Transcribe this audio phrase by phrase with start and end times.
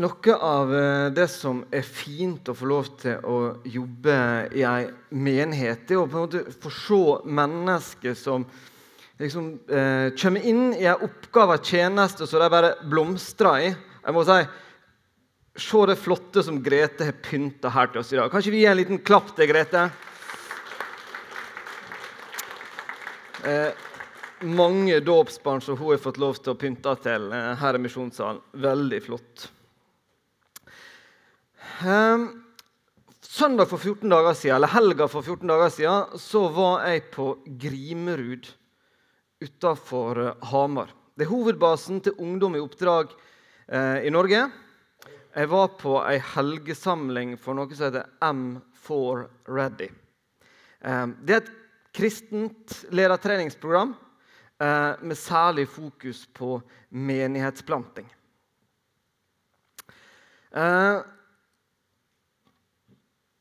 [0.00, 3.36] Noe av eh, det som er fint å få lov til å
[3.68, 4.16] jobbe
[4.56, 8.46] i ei menighet, det er å på en måte få se mennesker som
[9.20, 13.70] liksom eh, kommer inn i ei oppgave, ei tjeneste, som de bare blomstrer i.
[14.00, 14.40] Jeg må si
[15.60, 18.30] Se det flotte som Grete har pynta her til oss i dag.
[18.30, 19.82] Kan ikke vi gi en liten klapp til Grete?
[23.44, 23.86] Eh,
[24.46, 28.40] mange dåpsbarn som hun har fått lov til å pynte til eh, her i misjonssalen.
[28.62, 29.50] Veldig flott.
[31.80, 32.18] Eh,
[33.20, 37.30] søndag for 14 dager siden, eller helga for 14 dager siden så var jeg på
[37.62, 38.48] Grimerud
[39.40, 40.90] utafor eh, Hamar.
[41.16, 43.14] Det er hovedbasen til Ungdom i oppdrag
[43.72, 44.42] eh, i Norge.
[45.32, 49.88] Jeg var på ei helgesamling for noe som heter M4 Ready.
[50.84, 51.48] Eh, det er et
[51.96, 53.94] kristent ledertreningsprogram
[54.60, 56.58] eh, med særlig fokus på
[56.92, 58.12] menighetsplanting.
[60.52, 61.00] Eh,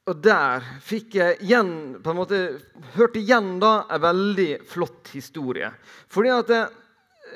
[0.09, 1.71] og der fikk jeg igjen,
[2.01, 2.37] på en måte,
[2.95, 5.69] hørte igjen da en veldig flott historie.
[6.09, 6.61] Fordi at det,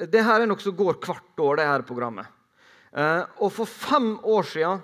[0.10, 2.32] det her er noe som går hvert år, det her programmet.
[2.94, 4.82] Eh, og for fem år siden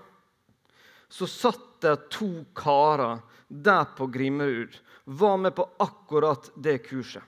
[1.10, 4.76] så satt det to karer der på Grimerud.
[5.10, 7.24] Var med på akkurat det kurset.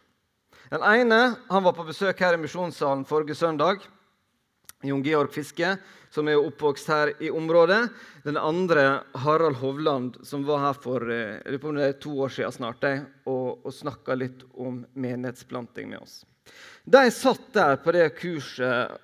[0.70, 3.82] Den ene han var på besøk her i Misjonssalen forrige søndag.
[4.88, 5.76] Jon Georg Fiske,
[6.12, 7.84] som er oppvokst her i området.
[8.26, 12.84] Den andre, Harald Hovland, som var her for eh, to år siden snart,
[13.26, 16.22] og, og snakka litt om menighetsplanting med oss.
[16.84, 19.00] De satt der på det kurset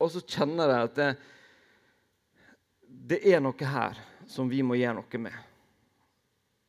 [0.00, 1.10] og så kjenner jeg at det,
[3.12, 3.98] det er noe her
[4.30, 5.36] som vi må gjøre noe med.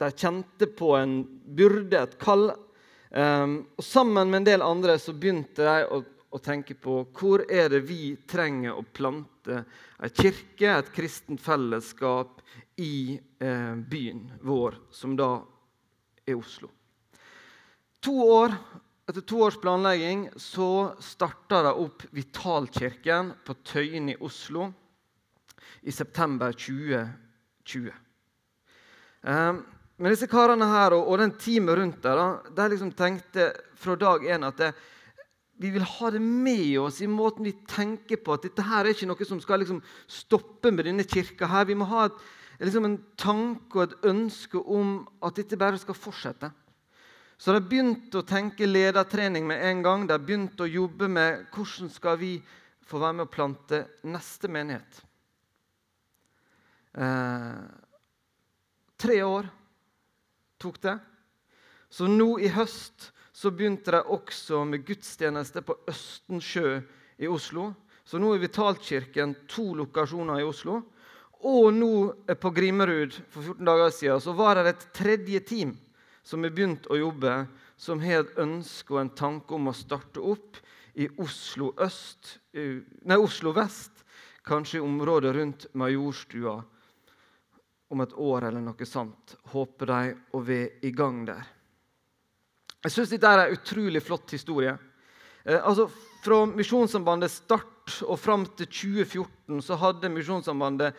[0.01, 2.49] De kjente på en byrde, et kall.
[3.11, 6.01] Um, og Sammen med en del andre så begynte de å,
[6.31, 9.63] å, tenke på hvor er det vi trenger å plante
[9.99, 12.39] en kirke, et kristent fellesskap,
[12.81, 15.35] i eh, byen vår, som da
[16.25, 16.71] er Oslo.
[18.01, 18.55] To år
[19.11, 24.69] etter to års planlegging så starta de opp Vitalkirken på Tøyen i Oslo
[25.81, 27.91] i september 2020.
[29.21, 29.59] Um,
[29.97, 32.21] men disse karene her og, og den teamet rundt der,
[32.55, 34.71] de liksom tenkte fra dag én at det,
[35.61, 38.33] vi vil ha det med oss i måten vi tenker på.
[38.33, 41.45] At dette her er ikke noe som skal liksom stoppe med denne kirka.
[41.45, 41.67] her.
[41.69, 42.17] Vi må ha et,
[42.63, 46.49] liksom en tanke og et ønske om at dette bare skal fortsette.
[47.37, 50.07] Så de begynte å tenke ledertrening med en gang.
[50.09, 52.35] De begynte å jobbe med hvordan skal vi
[52.85, 55.01] få være med å plante neste menighet.
[56.97, 57.63] Eh,
[58.97, 59.47] tre år
[60.61, 60.97] tok det.
[61.89, 63.11] Så nå i høst
[63.41, 66.75] så begynte de også med gudstjeneste på Østensjø
[67.17, 67.71] i Oslo.
[68.05, 70.75] Så nå er Vitalkirken to lokasjoner i Oslo.
[71.49, 71.93] Og nå
[72.37, 75.71] på Grimerud for 14 dager siden så var det et tredje team
[76.21, 77.47] som har begynt å jobbe,
[77.81, 80.59] som har et ønske og en tanke om å starte opp
[80.93, 84.03] i Oslo øst, nei, Oslo vest,
[84.45, 86.59] kanskje i området rundt Majorstua
[87.89, 89.33] om et år eller noe sånt.
[89.55, 91.41] Håper de å være i gang der.
[92.81, 94.73] Jeg syns dette er en utrolig flott historie.
[95.43, 95.89] Eh, altså,
[96.21, 100.97] Fra Misjonssambandets start og fram til 2014 så hadde Misjonssambandet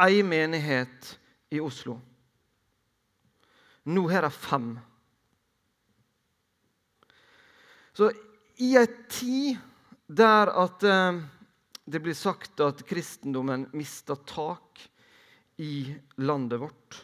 [0.00, 1.14] ei menighet
[1.52, 1.98] i Oslo.
[3.88, 4.68] Nå har de fem.
[7.96, 8.10] Så
[8.62, 9.60] i ei tid
[10.06, 11.22] der at eh,
[11.84, 14.80] det blir sagt at kristendommen mister tak
[15.60, 15.92] i
[16.22, 17.00] landet vårt,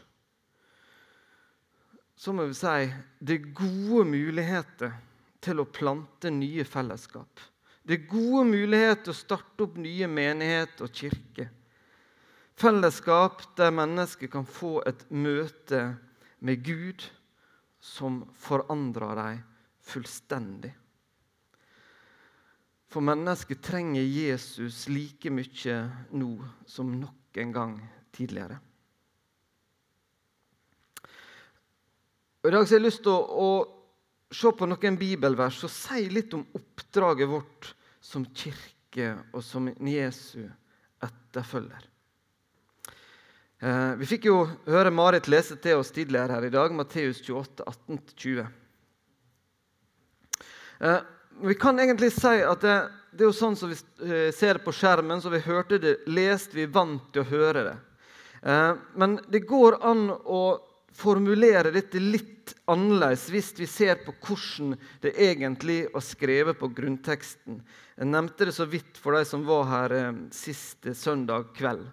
[2.19, 2.89] så må vi si
[3.23, 4.97] det er gode muligheter
[5.45, 7.45] til å plante nye fellesskap.
[7.87, 11.53] Det er gode muligheter til å starte opp nye menigheter og kirker.
[12.59, 15.85] Fellesskap der mennesker kan få et møte
[16.43, 17.07] med Gud
[17.79, 19.41] som forandrer dem
[19.89, 20.75] fullstendig.
[22.89, 25.79] For mennesket trenger Jesus like mye
[26.19, 26.33] nå
[26.67, 27.79] som nok en gang
[28.17, 28.59] tidligere.
[32.39, 36.05] Og I dag har jeg lyst til å, å se på noen bibelvers og si
[36.13, 40.45] litt om oppdraget vårt som kirke og som Jesu
[41.03, 41.89] etterfølger.
[43.59, 44.37] Eh, vi fikk jo
[44.69, 48.47] høre Marit lese til oss tidligere her i dag, Matteus 28, 18-20.
[50.79, 51.01] Eh,
[51.51, 52.77] vi kan egentlig si at det,
[53.11, 55.97] det, er jo sånn som vi eh, ser det på skjermen, så vi hørte det
[56.07, 57.77] lest, vi vant til å høre det.
[58.39, 60.43] Men det går an å
[60.99, 67.61] formulere dette litt annerledes hvis vi ser på hvordan det egentlig var skrevet på grunnteksten.
[67.99, 69.97] Jeg nevnte det så vidt for de som var her
[70.35, 71.87] siste søndag kveld.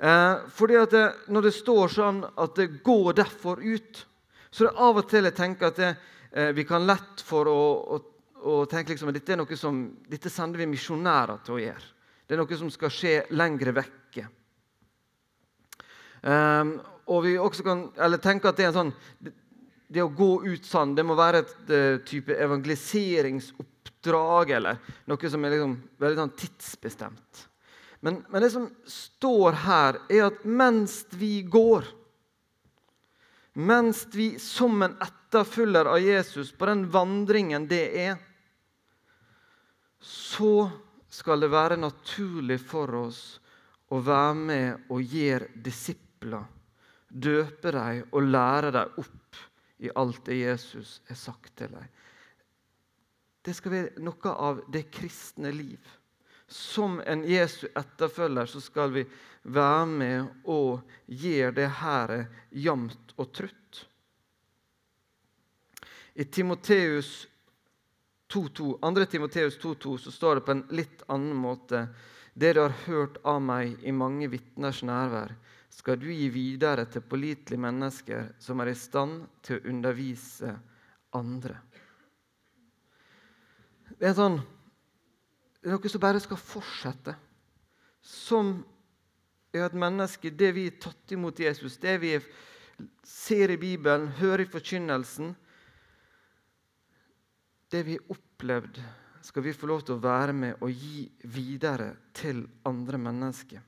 [0.00, 4.06] Eh, fordi at det, Når det står sånn at det går derfor ut,
[4.50, 5.90] så er det av og til jeg tenker at det,
[6.32, 8.00] eh, vi kan lett for å, å,
[8.40, 11.90] å tenke liksom at dette er noe som, dette sender vi misjonærer til å gjøre.
[12.26, 14.26] Det er noe som skal skje lengre vekke.
[16.20, 16.74] Um,
[17.10, 19.32] og vi også kan eller tenke at det er en sånn det,
[19.90, 24.76] det å gå ut sånn, det må være et det, type evangeliseringsoppdrag eller
[25.10, 27.48] noe som er liksom, veldig sånn tidsbestemt.
[28.00, 31.84] Men, men, det som står her, er at mens vi går
[33.60, 38.14] Mens vi som en etterfølger av Jesus på den vandringen det er,
[40.00, 40.70] så
[41.10, 43.42] skal det være naturlig for oss
[43.90, 46.46] å være med og gjøre disipler,
[47.10, 49.40] døpe dem og lære dem opp
[49.80, 51.86] i alt det Jesus har sagt til dem.
[53.40, 55.80] Det skal være noe av det kristne liv.
[56.50, 59.04] Som en Jesu etterfølger så skal vi
[59.42, 62.14] være med og gjøre det her
[62.50, 63.84] jevnt og trutt.
[66.14, 67.28] I Timoteus
[68.30, 71.86] 2, 2 Timoteus 2,2 så står det på en litt annen måte
[72.34, 75.32] Det du har hørt av meg i mange vitners nærvær,
[75.70, 80.52] skal du gi videre til pålitelige mennesker som er i stand til å undervise
[81.16, 81.56] andre.
[84.00, 84.38] Det er, sånn,
[85.60, 87.14] det er noe som bare skal fortsette.
[88.00, 88.54] Som
[89.52, 92.14] er et menneske, det vi er tatt imot Jesus, det vi
[93.04, 95.34] ser i Bibelen, hører i forkynnelsen,
[97.70, 98.80] det vi har opplevd,
[99.22, 103.60] skal vi få lov til å være med og gi videre til andre mennesker.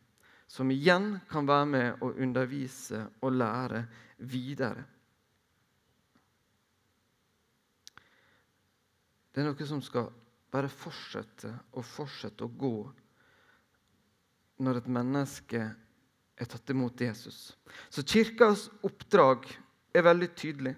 [0.52, 3.86] Som igjen kan være med og undervise og lære
[4.28, 4.82] videre.
[9.32, 10.10] Det er noe som skal
[10.52, 12.76] bare fortsette og fortsette å gå
[14.62, 15.62] når et menneske
[16.36, 17.54] er tatt imot Jesus.
[17.88, 19.48] Så kirkas oppdrag
[19.96, 20.74] er veldig tydelig.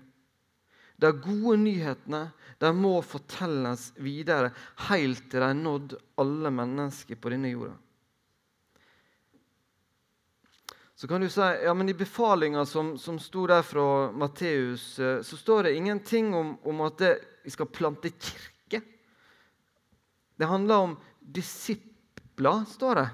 [1.02, 2.28] De gode nyhetene
[2.62, 4.52] de må fortelles videre
[4.86, 7.74] helt til de har nådd alle mennesker på denne jorda.
[11.04, 15.18] Så kan du si ja, men I befalinga som, som sto der fra Matteus, eh,
[15.20, 17.10] så står det ingenting om, om at det,
[17.44, 18.80] vi skal plante kirke.
[20.36, 23.04] Det handler om disipler, står det.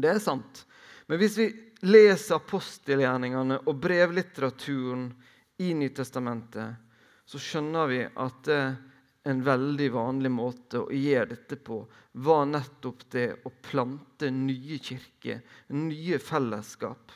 [0.00, 0.62] Det er sant.
[1.04, 1.50] Men hvis vi
[1.84, 5.04] leser apostelgjerningene og brevlitteraturen
[5.60, 6.80] i Nytestamentet,
[7.28, 8.54] så skjønner vi at
[9.28, 11.82] en veldig vanlig måte å gjøre dette på
[12.24, 15.42] var nettopp det å plante nye kirker,
[15.76, 17.12] nye fellesskap.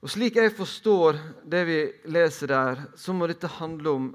[0.00, 1.78] Og Slik jeg forstår det vi
[2.08, 4.10] leser der, så må dette handle om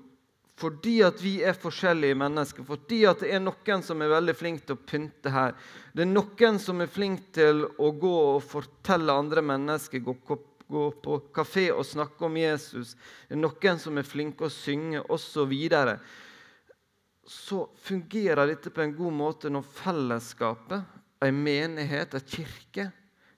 [0.55, 4.61] fordi at vi er forskjellige mennesker, fordi at det er noen som er veldig flink
[4.63, 5.51] til å pynte her.
[5.91, 10.15] Det er noen som er flink til å gå og fortelle andre mennesker, gå
[10.67, 12.95] gå på kafé og snakke om Jesus,
[13.27, 15.53] det er noen som er flinke å synge osv.,
[17.25, 20.83] så, fungerer dette på en god måte når fellesskapet,
[21.25, 22.89] en menighet, en kirke,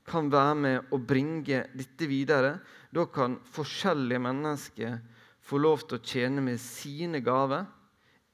[0.07, 2.57] kan være med å bringe dette videre.
[2.91, 4.99] Da kan forskjellige mennesker
[5.43, 7.67] få lov til å tjene med sine gaver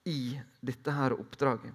[0.09, 1.73] i dette her oppdraget.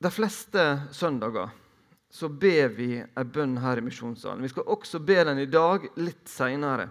[0.00, 0.62] De fleste
[0.96, 1.50] søndager
[2.10, 4.42] så ber vi en bønn her i misjonssalen.
[4.42, 6.88] Vi skal også be den i dag, litt seinere.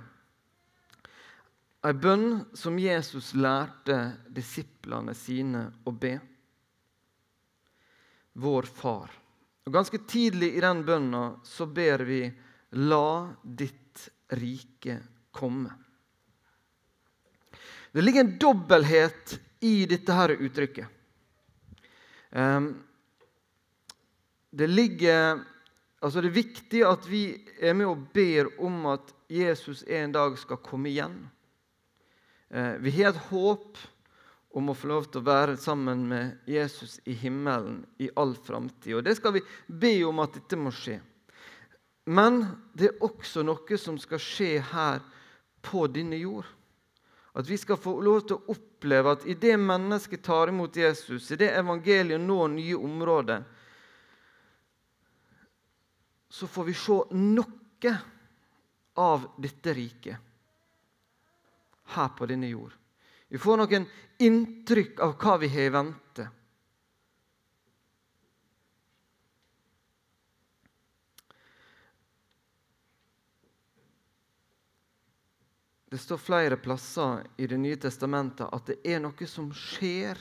[1.88, 3.96] En bønn som Jesus lærte
[4.36, 6.18] disiplene sine å be.
[8.40, 9.14] Vår Far.
[9.64, 12.24] Og Ganske tidlig i den bønna så ber vi
[12.84, 15.00] La ditt rike
[15.32, 15.72] komme.
[17.92, 20.88] Det ligger en dobbelthet i dette her uttrykket.
[22.30, 22.76] Um,
[24.50, 25.46] det ligger
[26.00, 27.24] Altså det er viktig at vi
[27.60, 31.18] er med og ber om at Jesus en dag skal komme igjen.
[32.50, 33.78] Eh, vi har et håp
[34.58, 38.96] om å få lov til å være sammen med Jesus i himmelen i all framtid.
[38.98, 40.98] Og det skal vi be om at dette må skje.
[42.10, 42.42] Men
[42.74, 45.04] det er også noe som skal skje her
[45.62, 46.48] på denne jord.
[47.38, 51.52] At vi skal få lov til å oppleve at idet mennesket tar imot Jesus, idet
[51.60, 53.44] evangeliet når nye områder,
[56.30, 57.94] så får vi se noe
[58.98, 60.29] av dette riket
[61.96, 62.74] her på denne jord.
[63.30, 63.86] Vi får noen
[64.20, 66.26] inntrykk av hva vi har i vente.
[75.90, 80.20] Det står flere plasser i Det nye testamentet at det er noe som skjer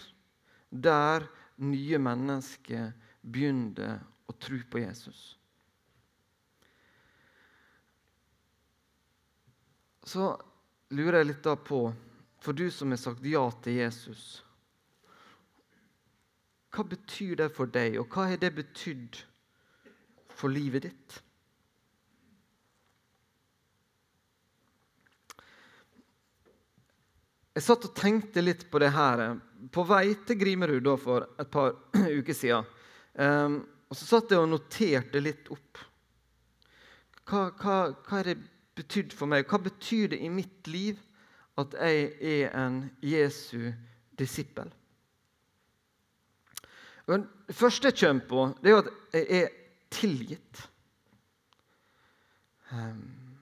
[0.68, 1.26] der
[1.60, 5.36] nye mennesker begynner å tro på Jesus.
[10.08, 10.30] Så
[10.94, 11.80] lurer jeg litt da på,
[12.40, 14.26] for du som har sagt ja til Jesus
[16.72, 19.22] Hva betyr det for deg, og hva har det betydd
[20.38, 21.16] for livet ditt?
[27.58, 29.22] Jeg satt og tenkte litt på det her
[29.74, 31.72] på vei til Grimerud da, for et par
[32.20, 32.68] uker siden.
[33.18, 33.56] Um,
[33.88, 35.80] og så satt jeg og noterte litt opp.
[37.26, 38.36] Hva, hva, hva er det
[38.78, 39.46] betydd for meg?
[39.48, 40.98] Hva betyr det i mitt liv
[41.58, 43.72] at jeg er en Jesu
[44.18, 44.70] disippel?
[47.08, 49.54] Det første jeg kommer på, det er at jeg er
[49.90, 50.68] tilgitt.
[52.72, 53.38] Ehm,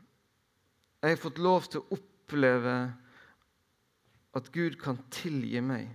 [1.03, 2.77] jeg har fått lov til å oppleve
[4.39, 5.91] at Gud kan tilgi meg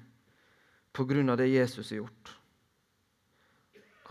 [1.31, 2.33] av det Jesus har gjort.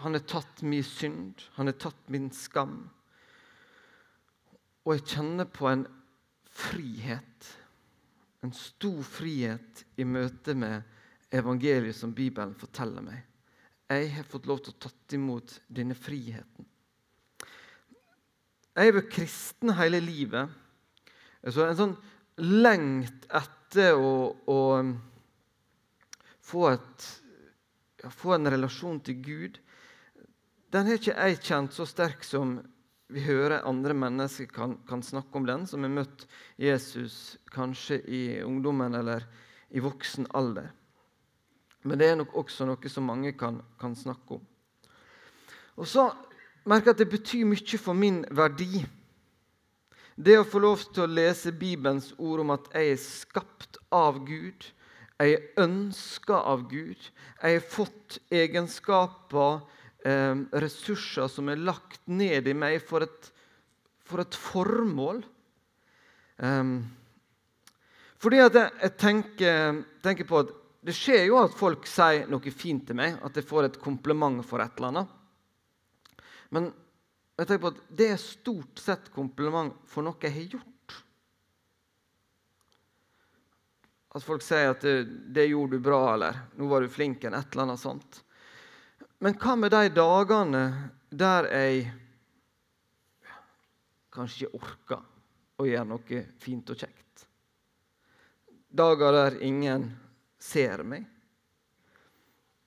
[0.01, 2.89] Han har tatt min synd, han har tatt min skam.
[4.87, 5.85] Og jeg kjenner på en
[6.51, 7.51] frihet,
[8.41, 10.83] en stor frihet i møte med
[11.37, 13.21] evangeliet som Bibelen forteller meg.
[13.91, 16.67] Jeg har fått lov til å tatt imot denne friheten.
[18.71, 20.49] Jeg har vært kristen hele livet.
[21.43, 21.97] Så en sånn
[22.41, 24.61] lengt etter å, å
[26.47, 27.09] få, et,
[28.15, 29.59] få en relasjon til Gud,
[30.71, 32.61] den har ikke jeg kjent så sterk som
[33.11, 36.26] vi hører andre mennesker kan, kan, snakke om den, som har møtt
[36.61, 39.26] Jesus kanskje i ungdommen eller
[39.71, 40.71] i voksen alder.
[41.83, 44.47] Men det er nok også noe som mange kan, kan snakke om.
[45.81, 46.11] Og så
[46.69, 48.85] merker jeg at det betyr mye for min verdi.
[50.21, 54.21] Det å få lov til å lese Bibelens ord om at jeg er skapt av
[54.29, 54.67] Gud,
[55.21, 57.00] jeg er ønska av Gud,
[57.40, 59.62] jeg har fått egenskaper
[60.04, 63.30] eh, ressurser som er lagt ned i meg for et,
[64.07, 65.23] for et formål.
[66.40, 66.73] Eh,
[68.21, 70.52] fordi at jeg, jeg tenker, tenker, på at
[70.85, 74.40] det skjer jo at folk sier noe fint til meg, at jeg får et kompliment
[74.47, 75.16] for et eller annet.
[76.52, 76.73] Men
[77.40, 80.66] jeg tenker på at det er stort sett kompliment for noe jeg har gjort.
[84.11, 87.38] At folk sier at det, 'det gjorde du bra', eller 'nå var du flink', eller
[87.38, 88.25] et eller annet sånt.
[89.21, 90.62] Men hva med de dagene
[91.12, 91.81] der jeg
[94.15, 95.03] kanskje ikke orker
[95.61, 97.27] å gjøre noe fint og kjekt?
[98.71, 99.91] Dager der ingen
[100.41, 101.05] ser meg?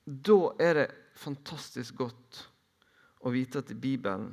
[0.05, 2.43] Da er det fantastisk godt
[3.23, 4.29] å vite at i Bibelen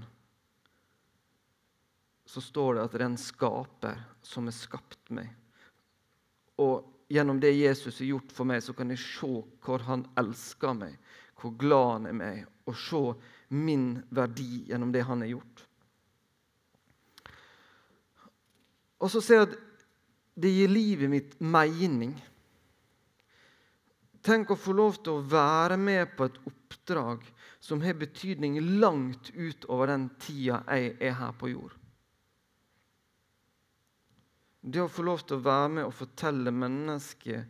[2.29, 5.31] så står det at det er en skaper som har skapt meg.
[6.61, 9.33] Og gjennom det Jesus har gjort for meg, så kan jeg se
[9.65, 10.99] hvor han elsker meg,
[11.41, 13.03] hvor glad han er med, og se
[13.57, 15.67] min verdi gjennom det han har gjort.
[19.01, 19.59] Og så ser jeg at
[20.41, 22.13] det gir livet mitt mening.
[24.21, 27.25] Tenk å få lov til å være med på et oppdrag
[27.61, 31.75] som har betydning langt utover den tida jeg er her på jord.
[34.61, 37.47] Det å få lov til å være med og fortelle mennesker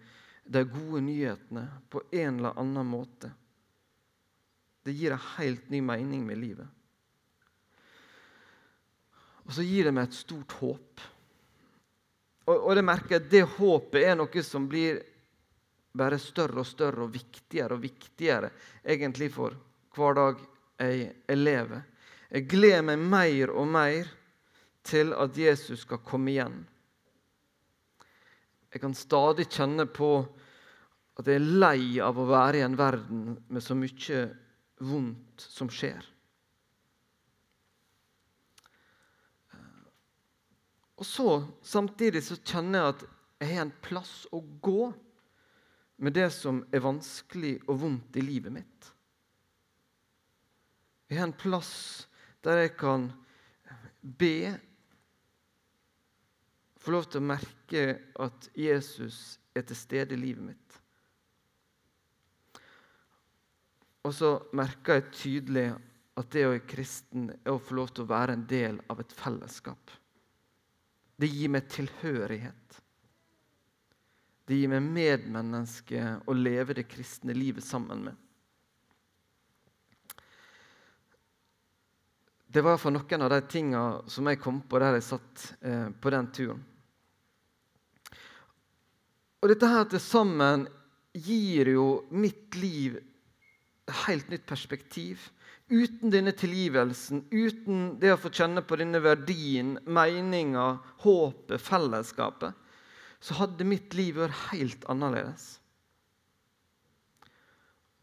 [0.46, 3.32] de gode nyhetene på en eller annen måte.
[4.82, 6.68] Det gir en helt ny mening med livet.
[9.44, 11.02] Og så gir det meg et stort håp.
[12.46, 15.00] Og, og det merker jeg at det håpet er noe som blir
[15.92, 18.50] bare større og større og viktigere og viktigere
[18.84, 19.56] egentlig for
[19.96, 20.42] hver dag
[20.80, 21.82] jeg, jeg lever.
[22.30, 24.10] Jeg gleder meg mer og mer
[24.86, 26.60] til at Jesus skal komme igjen.
[28.70, 30.12] Jeg kan stadig kjenne på
[31.18, 34.22] at jeg er lei av å være i en verden med så mye
[34.80, 36.04] vondt som skjer.
[41.00, 41.28] Og så,
[41.64, 43.06] Samtidig så kjenner jeg at
[43.40, 44.90] jeg har en plass å gå
[46.00, 48.90] med det som er vanskelig og vondt i livet mitt.
[51.08, 51.72] Jeg har en plass
[52.44, 53.08] der jeg kan
[54.00, 54.52] be,
[56.80, 57.86] få lov til å merke
[58.20, 60.79] at Jesus er til stede i livet mitt.
[64.10, 65.68] Og så merker jeg tydelig
[66.18, 68.98] at det å være kristen er å få lov til å være en del av
[68.98, 69.92] et fellesskap.
[71.14, 72.80] Det gir meg tilhørighet.
[74.50, 78.16] Det gir meg medmenneske å leve det kristne livet sammen med.
[82.50, 85.86] Det var for noen av de tinga som jeg kom på der jeg satt eh,
[85.94, 86.64] på den turen.
[89.38, 90.66] Og dette her til sammen
[91.14, 92.98] gir jo mitt liv
[94.06, 95.28] helt nytt perspektiv.
[95.70, 102.56] Uten denne tilgivelsen, uten det å få kjenne på denne verdien, meninga, håpet, fellesskapet,
[103.20, 105.60] så hadde mitt liv vært helt annerledes.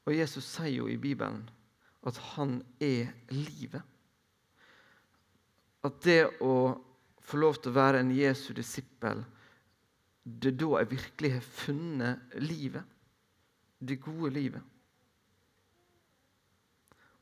[0.07, 1.41] Og Jesus sier jo i Bibelen
[2.07, 3.83] at han er livet.
[5.83, 6.53] At det å
[7.27, 9.25] få lov til å være en Jesu disippel,
[10.23, 12.95] det er da jeg virkelig har funnet livet.
[13.79, 14.63] Det gode livet.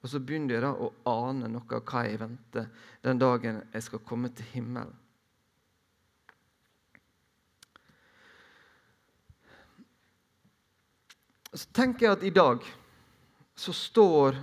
[0.06, 2.68] Og så begynner jeg da å ane noe av hva jeg venter
[3.02, 4.94] den dagen jeg skal komme til himmelen.
[11.50, 12.70] Så tenker jeg at i dag
[13.58, 14.38] så står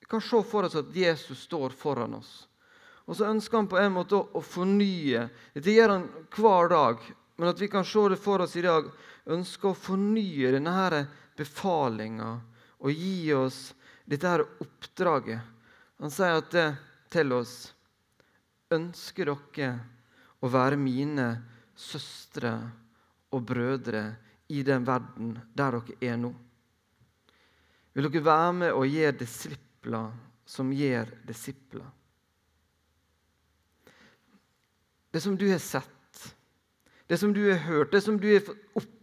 [0.00, 2.48] Vi kan se for oss at Jesus står foran oss.
[3.06, 5.28] Og så ønsker han på en måte å, fornye.
[5.54, 7.10] Dette gjør han hver dag.
[7.38, 8.90] Men at vi kan se det for oss i dag.
[9.30, 11.04] Ønsker å fornye denne
[11.38, 12.40] befalinga
[12.80, 13.68] og gi oss
[14.10, 15.40] dette her oppdraget.
[16.02, 16.68] Han sier at det
[17.12, 17.54] til oss
[18.70, 19.70] Ønsker dere
[20.38, 21.24] å være mine
[21.74, 22.52] søstre
[23.34, 24.04] og brødre
[24.50, 26.30] i den verden der dere er nå?
[27.94, 30.12] Vil dere være med og gjøre disipler
[30.46, 31.88] som gjør disipler?
[35.10, 36.34] Det som du har sett,
[37.10, 38.94] det som du har hørt, det som du har fått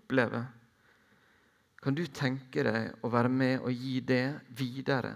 [1.87, 5.13] kan du tenke deg å være med og gi det videre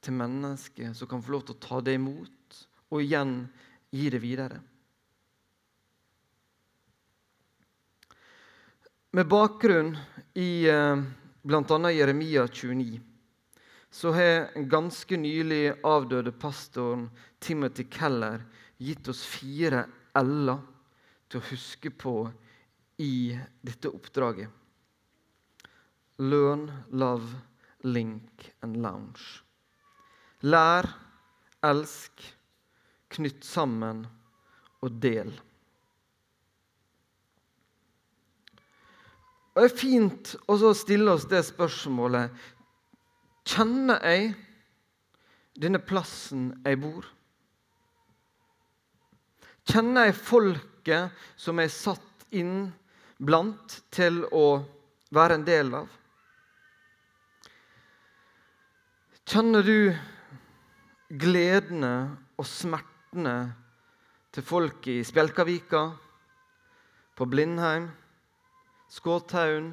[0.00, 3.34] til mennesker som kan få lov til å ta det imot, og igjen
[3.92, 4.62] gi det videre?
[9.20, 9.92] Med bakgrunn
[10.40, 11.04] i eh,
[11.44, 11.92] bl.a.
[11.92, 13.04] Jeremia 29
[14.00, 18.48] så har ganske nylig avdøde pastoren Timothy Keller
[18.80, 19.84] gitt oss fire
[20.16, 20.68] l-er
[21.28, 22.20] til å huske på
[22.98, 24.50] i dette oppdraget.
[26.18, 27.36] Learn, love,
[27.86, 29.42] link and lounge.
[30.42, 30.86] Lær,
[31.62, 32.22] elsk,
[33.14, 34.04] knytt sammen
[34.82, 35.30] og del.
[39.54, 42.30] Og Det er fint å stille oss det spørsmålet
[43.48, 44.34] Kjenner jeg
[45.58, 47.06] denne plassen jeg bor?
[49.66, 52.68] Kjenner jeg folket som er satt inn
[53.18, 54.62] blant til å
[55.14, 55.88] være en del av?
[59.28, 59.92] Kjenner du
[61.08, 61.94] gledene
[62.38, 63.36] og smertene
[64.32, 65.82] til folk i Spjelkavika,
[67.18, 67.88] på Blindheim,
[68.88, 69.72] Skåthaugen,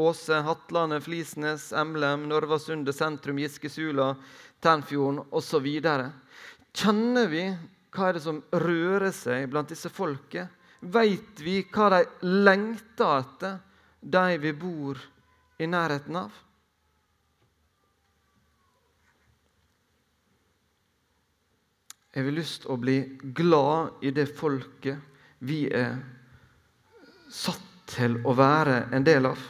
[0.00, 4.14] Åse, Hatlandet, Flisnes, Emblem, Norvasundet sentrum, Giskesula,
[4.64, 5.68] Tennfjorden osv.
[6.74, 7.44] Kjenner vi
[7.94, 10.50] hva er det som rører seg blant disse folket?
[10.80, 13.58] Veit vi hva de lengter etter,
[14.00, 15.00] de vi bor
[15.60, 16.38] i nærheten av?
[22.10, 22.96] Jeg vil lyst til å bli
[23.36, 24.98] glad i det folket
[25.46, 26.00] vi er
[27.30, 29.44] satt til å være en del av.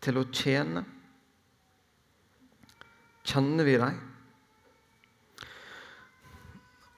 [0.00, 0.84] Til å tjene.
[3.26, 3.98] Kjenner vi dem?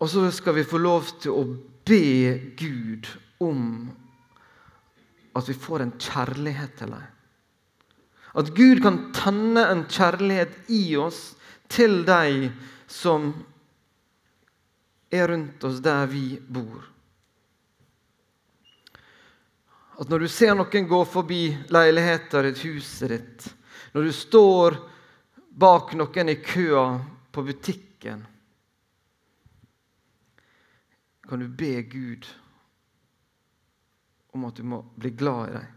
[0.03, 1.43] Og så skal vi få lov til å
[1.87, 3.07] be Gud
[3.43, 3.61] om
[5.39, 7.05] at vi får en kjærlighet til dem.
[8.35, 11.37] At Gud kan tenne en kjærlighet i oss
[11.71, 12.51] til de
[12.91, 13.31] som
[15.13, 16.89] er rundt oss der vi bor.
[20.03, 23.49] At når du ser noen gå forbi leiligheten ditt, huset ditt,
[23.95, 24.81] når du står
[25.63, 26.87] bak noen i køa
[27.31, 28.27] på butikken
[31.33, 32.27] kan du be Gud
[34.33, 35.71] om at du må bli glad i dem.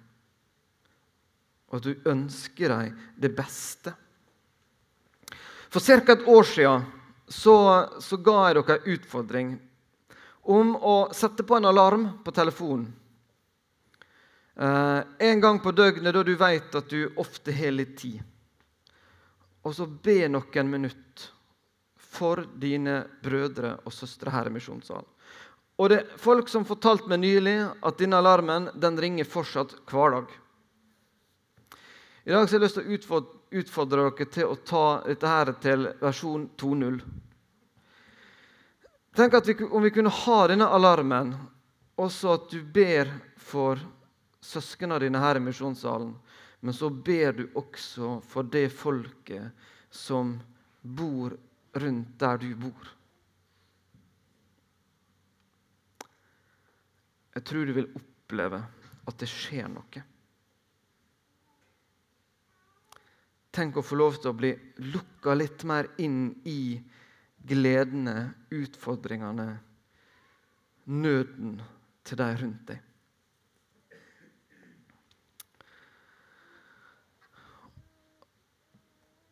[1.69, 3.93] Og at du ønsker dem det beste.
[5.71, 6.11] For ca.
[6.11, 6.83] et år siden
[7.27, 7.55] så,
[8.03, 9.55] så ga jeg dere en utfordring
[10.41, 12.91] om å sette på en alarm på telefonen.
[14.59, 18.19] Eh, en gang på døgnet da du vet at du ofte har litt tid.
[19.63, 21.31] Og så be noen minutter
[21.95, 25.14] for dine brødre og søstre her i misjonssalen.
[25.75, 30.15] Og det er folk som fortalte meg nylig at denne alarmen den ringer fortsatt hver
[30.15, 30.29] dag.
[32.25, 33.19] I dag har jeg lyst til å
[33.59, 37.01] utfordre, dere til å ta dette her til versjon 2.0.
[39.15, 41.35] Tenk vi, om vi kunne ha denne alarmen,
[41.95, 43.79] også at du ber for
[44.43, 46.15] søsknene dine her i misjonssalen.
[46.65, 49.51] Men så ber du også for det folket
[49.93, 50.33] som
[50.81, 51.35] bor
[51.77, 52.94] rundt der du bor.
[57.35, 58.61] Jeg tror du vil oppleve
[59.05, 60.03] at det skjer noe.
[63.55, 64.51] Tenk å få lov til å bli
[64.91, 66.75] lukka litt mer inn i
[67.45, 69.47] gledene, utfordringene,
[70.91, 71.61] nøden
[72.05, 72.81] til de rundt deg.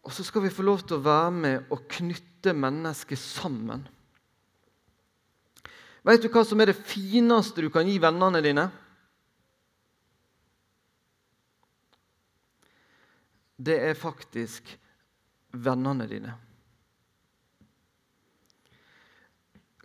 [0.04, 3.86] Og så skal vi få lov til å være med og knytte mennesker sammen.
[6.04, 8.66] Vet du hva som er det fineste du kan gi vennene dine?
[13.56, 14.74] Det er faktisk
[15.56, 16.34] vennene dine.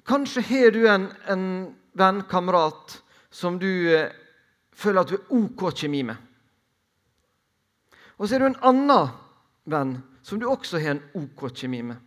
[0.08, 1.44] Kanskje har du en, en
[1.92, 2.96] venn, kamerat,
[3.30, 4.10] som du eh,
[4.72, 6.16] føler at du er OK kjemi med.
[8.18, 9.12] Og så er du en annen
[9.68, 12.00] venn som du også har en OK kjemi med.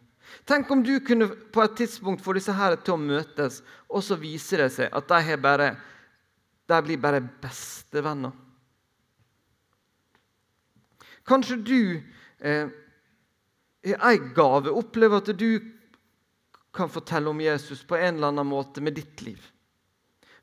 [0.47, 4.17] Tenk om du kunne på et tidspunkt få disse her til å møtes, og så
[4.19, 5.73] viser det seg at de, bare,
[6.67, 8.33] de blir bare bestevenner.
[11.27, 11.81] Kanskje du
[12.41, 12.71] eh,
[13.85, 15.61] i en gave opplever at du
[16.73, 19.41] kan fortelle om Jesus på en eller annen måte med ditt liv.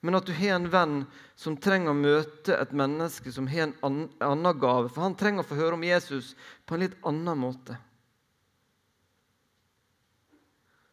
[0.01, 0.99] Men at du har en venn
[1.39, 4.91] som trenger å møte et menneske som har en annen gave.
[4.93, 6.35] For han trenger å få høre om Jesus
[6.67, 7.79] på en litt annen måte.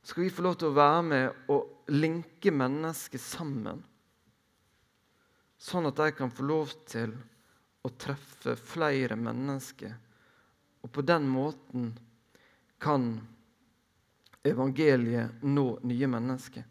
[0.06, 3.80] Skal vi få lov til å være med og linke mennesker sammen,
[5.58, 7.16] sånn at de kan få lov til
[7.82, 9.96] å treffe flere mennesker,
[10.86, 11.88] og på den måten
[12.78, 13.08] kan
[14.46, 16.68] evangeliet nå nye mennesker?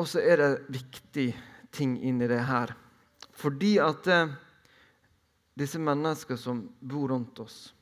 [0.00, 0.48] Og så er det
[0.80, 1.28] viktig
[1.76, 2.72] ting inni det her.
[3.36, 4.32] Fordi at eh,
[5.54, 7.74] disse menneskene som bor rundt oss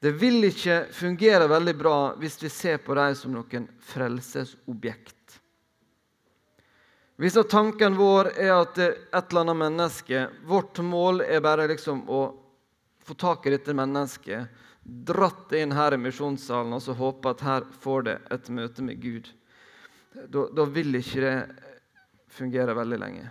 [0.00, 5.38] Det vil ikke fungere veldig bra hvis vi ser på dem som noen frelsesobjekt.
[7.16, 12.24] Hvis tanken vår er at et eller annet menneske Vårt mål er bare liksom å
[13.04, 14.48] få tak i dette mennesket,
[14.82, 18.84] dratt det inn her i misjonssalen og så håpe at her får det et møte
[18.84, 19.28] med Gud
[20.14, 21.36] da, da vil ikke det
[22.34, 23.30] fungere veldig lenge.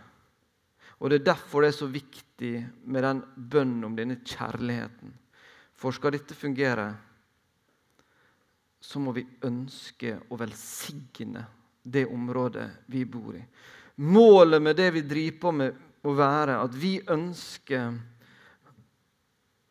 [0.99, 2.53] Og Det er derfor det er så viktig
[2.85, 5.13] med den bønnen om denne kjærligheten.
[5.73, 6.93] For skal dette fungere,
[8.79, 11.45] så må vi ønske å velsigne
[11.83, 13.43] det området vi bor i.
[13.95, 17.93] Målet med det vi driver på med, må være at vi ønsker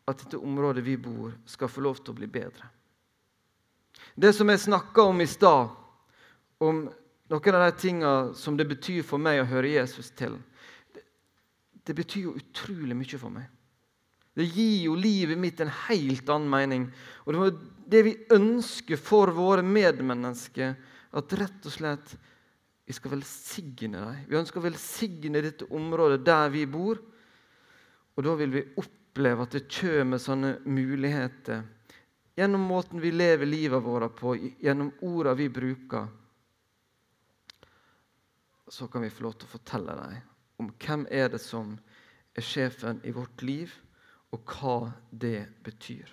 [0.08, 2.68] at dette området vi bor, skal få lov til å bli bedre.
[4.14, 5.70] Det som jeg snakka om i stad,
[6.62, 6.82] om
[7.32, 10.37] noen av de tingene som det betyr for meg å høre Jesus til,
[11.87, 13.49] det betyr jo utrolig mye for meg.
[14.33, 16.85] Det gir jo livet mitt en helt annen mening.
[17.27, 17.57] Og det var
[17.92, 20.77] det vi ønsker for våre medmennesker,
[21.12, 22.14] at rett og slett
[22.88, 24.23] vi skal velsigne dem.
[24.31, 27.03] Vi ønsker å velsigne dette området der vi bor.
[28.16, 31.62] Og da vil vi oppleve at det kommer sånne muligheter
[32.37, 34.33] gjennom måten vi lever livet vårt på,
[34.64, 36.09] gjennom ordene vi bruker
[38.73, 41.77] så kan vi få lov til å fortelle deg om hvem er det som
[42.37, 43.73] er sjefen i vårt liv,
[44.33, 46.09] og hva det betyr.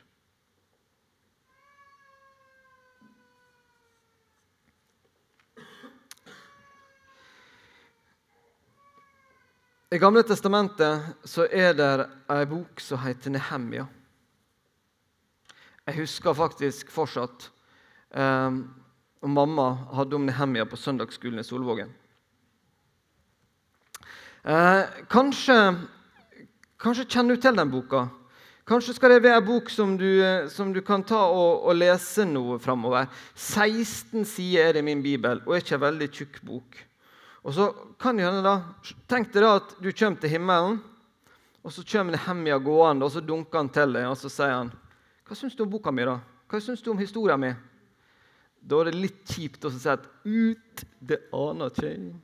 [9.89, 11.93] I Gamle testamentet så er det
[12.29, 13.87] ei bok som heter Nehemja.
[15.87, 17.47] Jeg husker faktisk fortsatt
[18.13, 18.59] um,
[19.25, 21.89] Mamma hadde om Nehemja på søndagsskolen i Solvågen.
[24.43, 25.75] Eh, kanskje,
[26.79, 28.05] kanskje, kjenner du til den boka.
[28.69, 31.75] Kanskje skal det være en bok som du, eh, som du kan ta og, og
[31.75, 33.09] lese noe framover.
[33.35, 36.77] 16 sider er det i min bibel, og er ikke en veldig tjukk bok.
[37.43, 37.67] Og så
[37.99, 38.61] kan hende da,
[39.09, 40.79] Tenk deg da at du kommer til himmelen,
[41.59, 44.71] og så kommer Nehemja gående, og så dunker han til deg og så sier han,
[45.27, 46.19] 'Hva syns du om boka mi?' da?
[46.49, 47.55] Hva syns du om historien min?
[48.61, 52.15] Da er det litt kjipt å si at 'ut, det aner ikke'.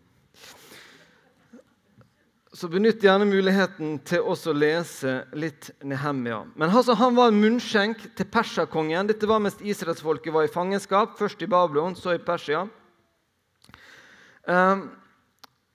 [2.55, 6.37] Så benytt gjerne muligheten til også å lese litt Nehemia.
[6.55, 9.09] Men altså, Han var en munnskjenk til perserkongen.
[9.09, 11.17] Dette var mens israelsfolket var i fangenskap.
[11.19, 12.61] Først i Babylon, så i Persia.
[14.47, 14.85] Um,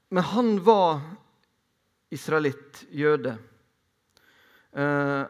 [0.09, 1.03] men han var
[2.17, 3.35] israelitt, jøde.
[4.73, 5.29] Uh,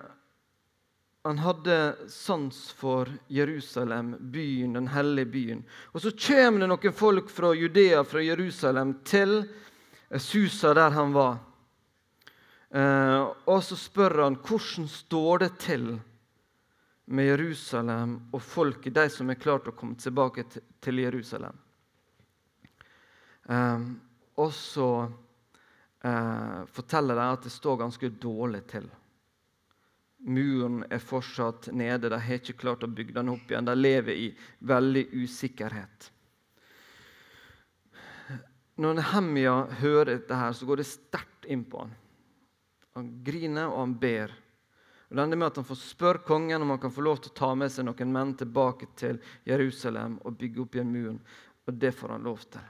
[1.27, 1.81] han hadde
[2.15, 5.67] sans for Jerusalem, byen, den hellige byen.
[5.91, 9.67] Og Så kommer det noen folk fra Judea, fra Jerusalem, til Jerusalem
[10.19, 11.39] Susa der han var.
[12.71, 15.89] Eh, og så spør han hvordan står det til
[17.11, 20.45] med Jerusalem og folket, de som er klart å komme tilbake
[20.83, 21.59] til Jerusalem.
[23.51, 23.89] Eh,
[24.39, 28.87] og så eh, forteller de at det står ganske dårlig til.
[30.31, 32.11] Muren er fortsatt nede.
[32.13, 33.67] De har ikke klart å bygge den opp igjen.
[33.67, 34.31] De lever i
[34.69, 36.11] veldig usikkerhet.
[38.81, 41.93] Når Nehemia hører dette, her, så går det sterkt inn på han.
[42.97, 44.33] Han griner og han ber.
[45.11, 47.33] Og Det ender med at han får spørre kongen om han kan få lov til
[47.33, 51.19] å ta med seg noen menn tilbake til Jerusalem og bygge opp igjen muren.
[51.67, 52.63] Og det får han lov til.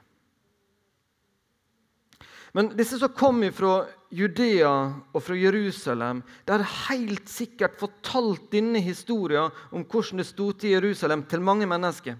[2.51, 4.71] Men disse som kom fra Judea
[5.13, 10.75] og fra Jerusalem, de hadde helt sikkert fortalt denne historien om hvordan det sto til
[10.75, 12.17] Jerusalem, til mange mennesker.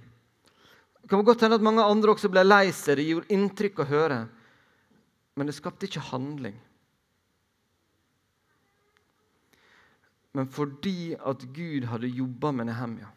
[1.02, 3.00] Det kan godt hende at mange andre også ble lei seg.
[3.00, 4.20] Det gjorde inntrykk å høre.
[5.36, 6.58] Men det skapte ikke handling.
[10.38, 13.10] Men fordi at Gud hadde jobba med Nehemja.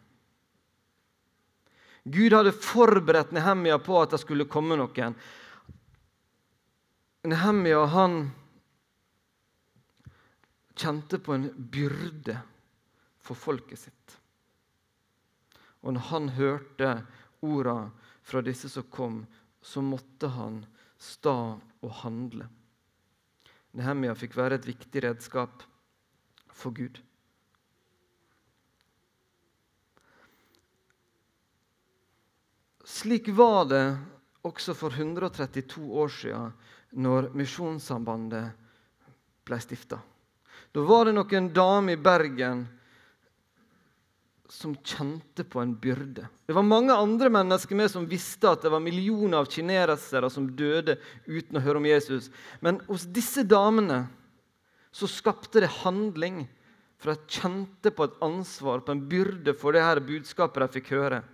[2.05, 5.15] Gud hadde forberedt Nehemja på at det skulle komme noen.
[7.25, 8.19] Nehemja han
[10.77, 12.37] kjente på en byrde
[13.25, 14.19] for folket sitt.
[15.85, 16.91] Og når han hørte
[17.45, 17.91] orda
[18.25, 19.23] fra disse som kom,
[19.61, 20.63] så måtte han
[21.01, 22.49] sta og handle.
[23.75, 25.65] Nehemia fikk være et viktig redskap
[26.55, 27.01] for Gud.
[32.85, 33.85] Slik var det
[34.45, 36.53] også for 132 år siden
[37.01, 38.53] når Misjonssambandet
[39.45, 39.99] ble stifta.
[40.73, 42.67] Da var det noen damer i Bergen
[44.49, 46.27] som kjente på en byrde.
[46.47, 50.51] Det var mange andre mennesker med som visste at det var millioner av kinesere som
[50.57, 52.29] døde uten å høre om Jesus.
[52.61, 54.05] Men hos disse damene
[54.95, 56.45] så skapte det handling.
[57.01, 60.93] For de kjente på et ansvar, på en byrde for det her budskapet de fikk
[60.95, 61.25] høre.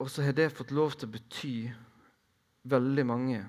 [0.00, 1.56] Og så har det fått lov til å bety
[2.68, 3.42] veldig mange.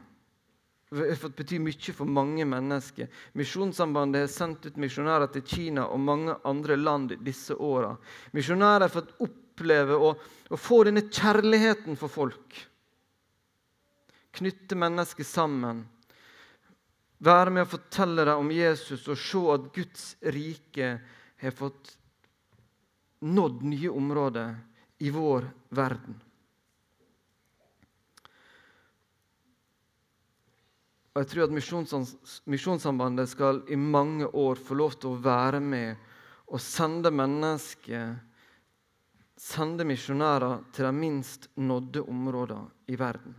[0.94, 3.10] Fått bety mye for mange mennesker.
[3.34, 7.96] Misjonssambandet har sendt ut misjonærer til Kina og mange andre land disse åra.
[8.38, 12.62] Misjonærer har fått oppleve å få denne kjærligheten for folk.
[14.36, 15.82] Knytte mennesker sammen.
[17.26, 20.90] Være med å fortelle dem om Jesus og se at Guds rike
[21.42, 21.96] har fått
[23.26, 24.56] nådd nye områder
[25.02, 26.20] i vår verden.
[31.16, 31.54] Og jeg tror at
[32.52, 35.96] Misjonssambandet skal i mange år få lov til å være med
[36.52, 38.18] og sende mennesker,
[39.40, 43.32] sende misjonærer til de minst nådde områdene i verden.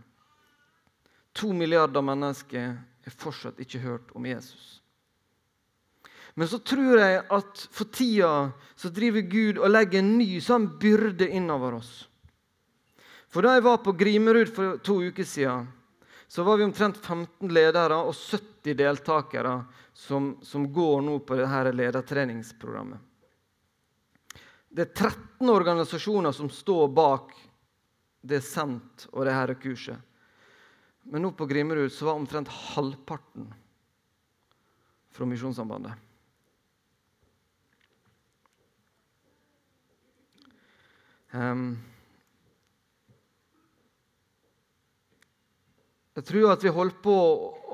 [1.37, 2.73] To milliarder mennesker
[3.05, 4.81] har fortsatt ikke hørt om Jesus.
[6.33, 8.33] Men så tror jeg at for tida
[8.77, 12.07] så driver Gud og legger en ny sånn byrde innover oss.
[13.29, 15.69] For da jeg var på Grimerud for to uker siden,
[16.27, 19.53] så var vi omtrent 15 ledere og 70 deltakere
[19.93, 22.99] som, som går nå på dette ledertreningsprogrammet.
[24.69, 27.31] Det er 13 organisasjoner som står bak
[28.27, 30.03] det sendt og dette kurset.
[31.07, 33.47] Men nå på Grimmerud så var omtrent halvparten
[35.15, 35.95] fra Misjonssambandet.
[41.31, 41.77] Um,
[46.17, 47.15] Jeg tror at vi holder på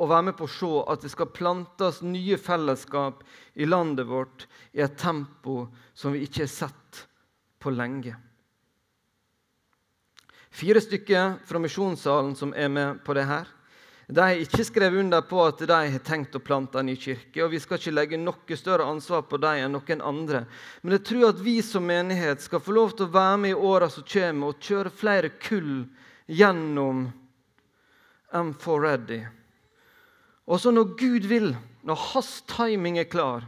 [0.03, 3.21] å være med på å se at det skal plantes nye fellesskap
[3.56, 7.06] i landet vårt i et tempo som vi ikke har sett
[7.63, 8.17] på lenge.
[10.51, 13.47] Fire stykker fra misjonssalen som er med på det her.
[14.12, 17.45] De har ikke skrevet under på at de har tenkt å plante en ny kirke.
[17.45, 20.43] og Vi skal ikke legge noe større ansvar på dem enn noen andre.
[20.84, 23.62] Men jeg tror at vi som menighet skal få lov til å være med i
[23.71, 25.86] åra som kommer, og kjøre flere kull
[26.27, 27.08] gjennom
[28.34, 29.22] M4 ready.
[30.50, 33.46] Og så når Gud vil, når hans timing er klar,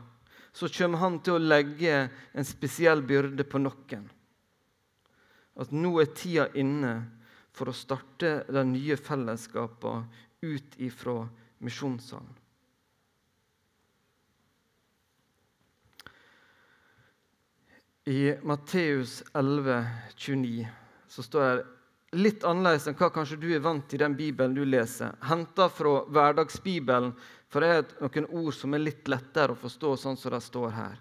[0.56, 4.06] så kommer han til å legge en spesiell byrde på noen.
[5.60, 6.96] At nå er tida inne
[7.56, 10.08] for å starte de nye fellesskapene
[10.46, 11.22] ut ifra
[11.64, 12.34] misjonssalen.
[18.06, 20.68] I Matteus 11, 29
[21.10, 21.64] så står det
[22.16, 25.16] litt annerledes enn hva kanskje du er vant til i den bibelen du leser.
[25.28, 27.14] Henta fra hverdagsbibelen,
[27.52, 30.74] for det er noen ord som er litt lettere å forstå, sånn som det står
[30.76, 30.98] her.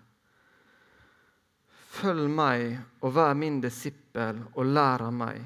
[1.95, 5.43] Følg meg og vær min disippel og lær av meg,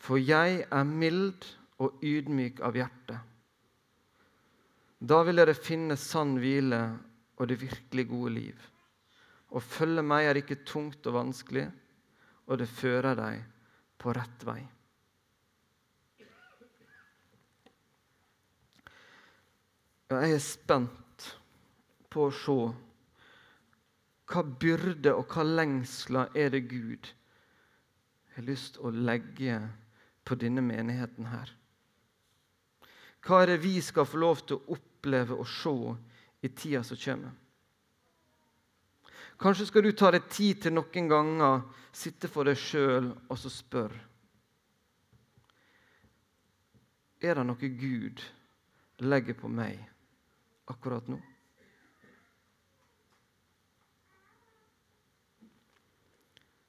[0.00, 1.44] for jeg er mild
[1.82, 3.18] og ydmyk av hjerte.
[4.96, 6.80] Da vil dere finne sann hvile
[7.36, 8.62] og det virkelig gode liv.
[9.52, 11.66] Å følge meg er ikke tungt og vanskelig,
[12.48, 13.44] og det fører deg
[14.06, 14.60] på rett vei.
[20.06, 21.24] Og jeg er spent
[22.14, 22.58] på å se
[24.30, 27.10] hva byrde og hva lengsler er det Gud
[28.36, 29.58] har lyst til å legge
[30.26, 31.50] på denne menigheten her?
[33.26, 35.74] Hva er det vi skal få lov til å oppleve og se
[36.46, 37.34] i tida som kommer?
[39.36, 41.64] Kanskje skal du ta deg tid til noen ganger
[41.96, 44.04] sitte for deg sjøl og så spørre
[47.26, 48.20] Er det noe Gud
[49.04, 49.80] legger på meg
[50.68, 51.16] akkurat nå?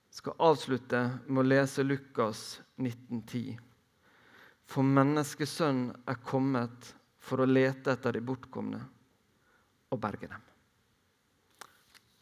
[0.07, 2.41] Jeg skal avslutte med å lese Lukas
[2.81, 3.59] 1910.
[4.65, 8.81] For menneskesønnen er kommet for å lete etter de bortkomne
[9.93, 10.43] og berge dem.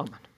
[0.04, 0.35] Amen.